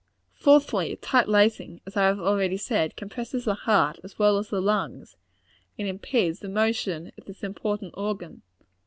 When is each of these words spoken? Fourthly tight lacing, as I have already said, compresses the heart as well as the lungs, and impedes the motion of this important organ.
Fourthly 0.33 0.95
tight 0.95 1.27
lacing, 1.29 1.79
as 1.85 1.95
I 1.95 2.05
have 2.07 2.19
already 2.19 2.57
said, 2.57 2.95
compresses 2.95 3.45
the 3.45 3.53
heart 3.53 3.99
as 4.03 4.17
well 4.17 4.39
as 4.39 4.49
the 4.49 4.59
lungs, 4.59 5.15
and 5.77 5.87
impedes 5.87 6.39
the 6.39 6.49
motion 6.49 7.11
of 7.19 7.25
this 7.25 7.43
important 7.43 7.93
organ. 7.95 8.41